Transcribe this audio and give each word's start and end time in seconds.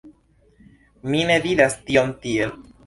Mi 1.11 1.21
ne 1.33 1.39
vidas 1.47 1.79
tion 1.89 2.19
tiel. 2.27 2.61